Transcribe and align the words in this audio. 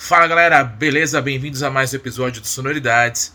Fala 0.00 0.28
galera, 0.28 0.62
beleza? 0.62 1.20
Bem-vindos 1.20 1.60
a 1.64 1.70
mais 1.70 1.92
um 1.92 1.96
episódio 1.96 2.40
do 2.40 2.46
Sonoridades. 2.46 3.34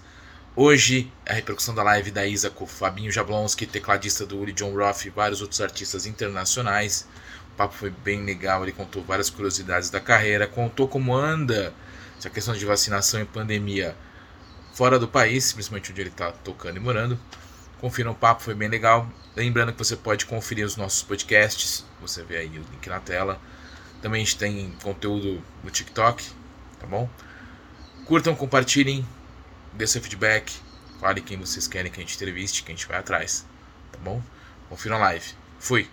Hoje 0.55 1.12
a 1.27 1.34
repercussão 1.34 1.76
da 1.76 1.84
live 1.84 2.09
da 2.09 2.26
Isa 2.26 2.49
com 2.49 2.66
Fabinho 2.66 3.12
Jablonski, 3.12 3.67
tecladista 3.67 4.26
do 4.26 4.40
Uri 4.40 4.54
John 4.54 4.73
Roth 4.73 5.05
e 5.05 5.09
vários 5.09 5.41
outros 5.41 5.59
artistas 5.59 6.05
internacionais. 6.05 7.05
O 7.52 7.57
papo 7.57 7.76
foi 7.76 7.90
bem 7.90 8.23
legal, 8.23 8.63
ele 8.63 8.71
contou 8.71 9.04
várias 9.04 9.30
curiosidades 9.30 9.90
da 9.90 9.99
carreira, 9.99 10.48
contou 10.48 10.88
como 10.88 11.13
anda 11.13 11.73
essa 12.18 12.30
questão 12.30 12.55
de 12.55 12.66
vacinação 12.66 13.21
e 13.21 13.26
pandemia 13.26 13.93
fora 14.73 14.98
do 14.98 15.07
país, 15.07 15.52
principalmente 15.52 15.91
onde 15.91 16.02
ele 16.02 16.09
está 16.09 16.32
tocando 16.32 16.77
e 16.77 16.80
morando. 16.80 17.20
Confira 17.82 18.09
o 18.09 18.16
papo, 18.16 18.41
foi 18.41 18.55
bem 18.55 18.70
legal. 18.70 19.07
Lembrando 19.35 19.73
que 19.73 19.77
você 19.77 19.98
pode 19.98 20.26
conferir 20.26 20.66
os 20.66 20.77
nossos 20.77 21.04
podcasts, 21.04 21.85
você 21.99 22.23
vê 22.23 22.38
aí 22.38 22.57
o 22.57 22.66
link 22.71 22.88
na 22.88 23.02
tela. 23.02 23.40
Também 24.02 24.21
a 24.21 24.26
gente 24.26 24.38
tem 24.38 24.73
conteúdo 24.82 25.43
no 25.62 25.70
TikTok, 25.70 26.43
tá 26.84 26.88
bom? 26.88 27.10
Curtam, 28.05 28.36
compartilhem, 28.36 29.07
dê 29.71 29.88
seu 29.88 30.02
feedback, 30.02 30.54
fale 30.99 31.21
quem 31.21 31.38
vocês 31.38 31.66
querem 31.66 31.90
que 31.90 31.99
a 31.99 32.04
gente 32.04 32.16
entreviste, 32.16 32.62
que 32.62 32.71
a 32.71 32.76
gente 32.76 32.85
vai 32.85 32.98
atrás, 32.98 33.46
tá 33.91 33.98
bom? 34.04 34.21
Confiram 34.70 34.98
a 34.98 34.99
live. 34.99 35.34
Fui! 35.60 35.90